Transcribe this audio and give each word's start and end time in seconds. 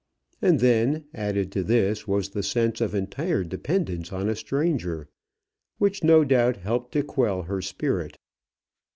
And 0.41 0.61
then, 0.61 1.05
added 1.13 1.51
to 1.51 1.63
this, 1.63 2.07
was 2.07 2.29
the 2.29 2.41
sense 2.41 2.81
of 2.81 2.95
entire 2.95 3.43
dependence 3.43 4.11
on 4.11 4.29
a 4.29 4.35
stranger, 4.35 5.09
which, 5.77 6.03
no 6.03 6.23
doubt, 6.23 6.57
helped 6.57 6.93
to 6.93 7.03
quell 7.03 7.43
her 7.43 7.61
spirit. 7.61 8.17